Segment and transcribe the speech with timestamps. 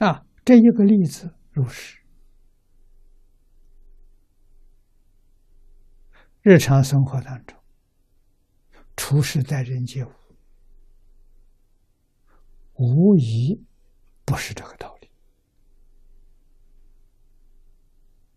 [0.00, 2.00] 啊，这一个例子如是。
[6.40, 7.58] 日常生活当中，
[8.96, 10.10] 处事待人接物，
[12.76, 13.62] 无疑
[14.24, 15.10] 不是这个道理。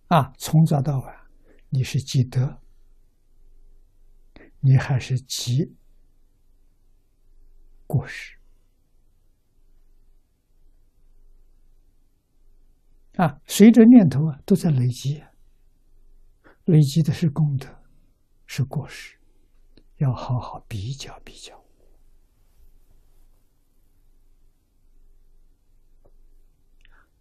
[0.09, 1.27] 啊，从早到晚，
[1.69, 2.59] 你是积德，
[4.59, 5.73] 你还是积
[7.87, 8.37] 过失？
[13.15, 15.23] 啊，随着念头啊，都在累积，
[16.65, 17.67] 累积的是功德。
[18.45, 19.17] 是过失，
[19.97, 21.59] 要好好比较比较。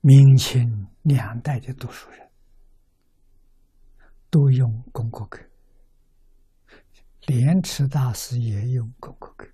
[0.03, 2.29] 明清两代的读书人
[4.29, 5.39] 都用《功过格》，
[7.29, 9.47] 莲池大师也用《功过格》。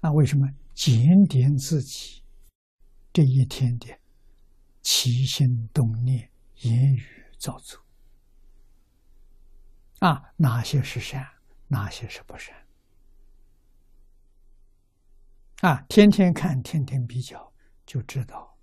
[0.00, 0.96] 那为什么检
[1.28, 2.22] 点自己
[3.18, 3.98] 这一天的
[4.80, 7.04] 起心动念、言语
[7.36, 7.84] 造作？
[9.98, 11.28] 啊，哪些是善，
[11.66, 12.54] 哪些是不善？
[15.62, 17.52] 啊，天天看，天天比较，
[17.84, 18.56] 就知道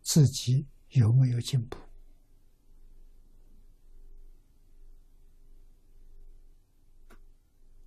[0.00, 1.78] 自己有没有进步。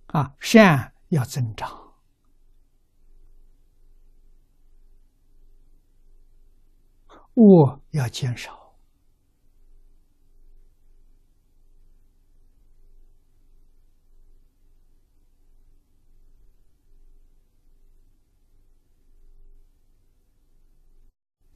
[0.06, 1.85] 啊，善要增长，
[7.36, 8.64] 恶要减少。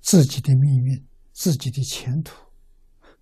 [0.03, 2.35] 自己的命运，自己的前途，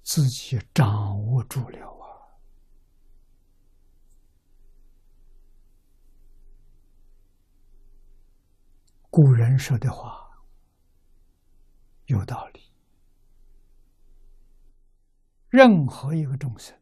[0.03, 2.33] 自己掌握住了啊！
[9.11, 10.28] 古人说的话
[12.09, 12.61] 有道理。
[15.49, 16.79] 任何一个众生，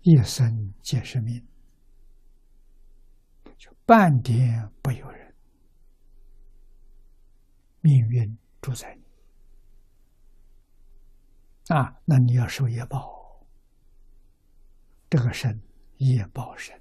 [0.00, 1.46] 一生皆是命，
[3.58, 5.34] 就半点不由人，
[7.80, 8.38] 命运。
[8.62, 9.02] 主宰你
[11.74, 13.42] 啊，那你要受业报，
[15.08, 15.58] 这个身
[15.96, 16.78] 业报身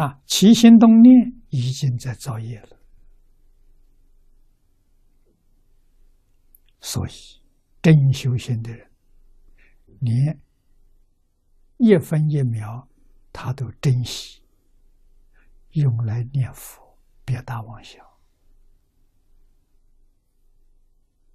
[0.00, 2.78] 啊，起心动念已经在造业了，
[6.80, 7.10] 所以
[7.82, 8.90] 真修行的人，
[10.00, 10.40] 连
[11.78, 12.88] 一分一秒
[13.32, 14.40] 他都珍惜。
[15.72, 18.04] 用来念佛，别大妄想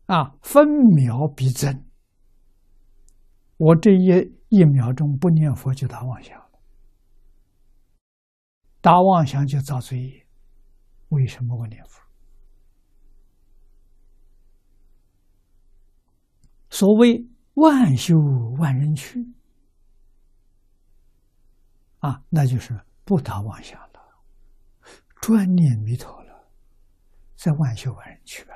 [0.08, 0.36] 啊！
[0.42, 1.86] 分秒必争，
[3.58, 6.43] 我这一一秒钟不念佛就打妄想，
[8.84, 10.28] 打妄想就造罪业。
[11.08, 12.04] 为什么我念佛？
[16.70, 18.18] 所谓万修
[18.60, 19.26] 万人去
[22.00, 24.02] 啊，那就是不打妄想了。
[25.22, 26.50] 专念弥陀了，
[27.38, 28.54] 在万修万人去吧。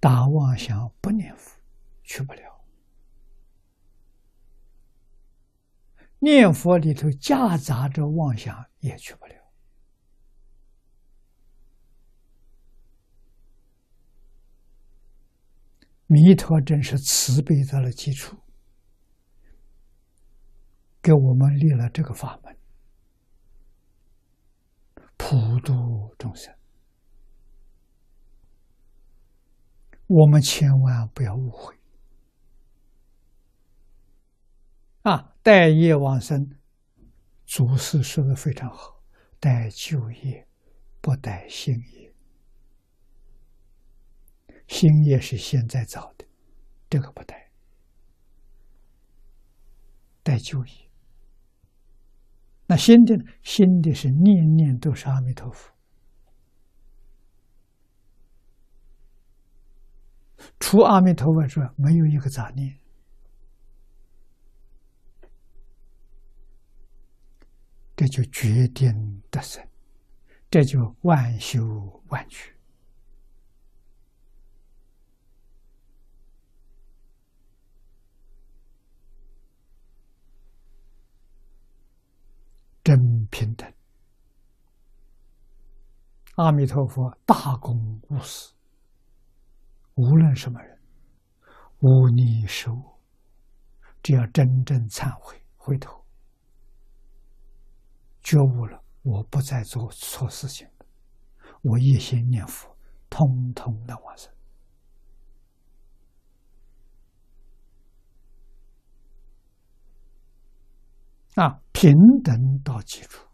[0.00, 1.60] 打妄想不念佛，
[2.02, 2.55] 去不了。
[6.26, 9.34] 念佛里头夹杂着妄想，也去不了。
[16.08, 18.36] 弥陀真是慈悲的了基础。
[21.00, 22.58] 给我们立了这个法门，
[25.16, 25.72] 普度
[26.18, 26.52] 众生。
[30.08, 31.76] 我们千万不要误会
[35.46, 36.50] 待业往生，
[37.44, 39.00] 祖师说的非常好，
[39.38, 40.44] 待旧业，
[41.00, 42.12] 不待新业。
[44.66, 46.26] 新业是现在造的，
[46.90, 47.48] 这个不待，
[50.24, 50.72] 待旧业。
[52.66, 53.14] 那新的
[53.44, 55.72] 新的是念念都是阿弥陀佛，
[60.58, 62.76] 除阿弥陀佛之外，没有一个杂念，
[67.96, 69.66] 这就决定得胜，
[70.50, 71.64] 这就万修
[72.08, 72.54] 万取。
[82.84, 83.72] 真平等，
[86.36, 88.54] 阿弥陀佛大公无私，
[89.94, 90.78] 无论什么人，
[91.80, 93.00] 无逆受，
[94.04, 96.05] 只要真正忏悔、回头、
[98.26, 100.68] 觉悟了，我不再做错事情，
[101.62, 102.76] 我一心念佛，
[103.08, 104.32] 通通的往生。
[111.36, 111.94] 啊，平
[112.24, 113.28] 等到基础，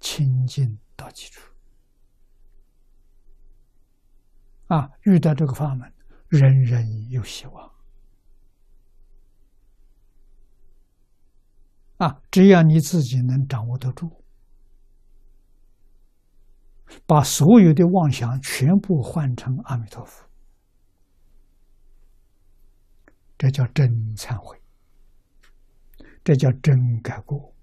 [0.00, 1.48] 清净到基础。
[4.66, 5.94] 啊，遇到这个法门，
[6.26, 7.73] 人人有希望。
[11.98, 14.10] 啊，只要你自己能掌握得住，
[17.06, 20.28] 把所有的妄想全部换成阿弥陀佛，
[23.38, 24.60] 这叫真忏悔。
[26.24, 27.53] 这叫真改过